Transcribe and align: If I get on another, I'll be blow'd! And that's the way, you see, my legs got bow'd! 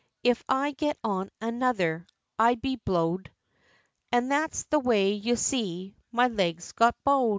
If 0.23 0.43
I 0.49 0.71
get 0.71 0.97
on 1.03 1.29
another, 1.41 2.07
I'll 2.39 2.55
be 2.55 2.77
blow'd! 2.77 3.29
And 4.11 4.31
that's 4.31 4.63
the 4.63 4.79
way, 4.79 5.11
you 5.13 5.35
see, 5.35 5.95
my 6.11 6.25
legs 6.27 6.71
got 6.71 6.95
bow'd! 7.03 7.29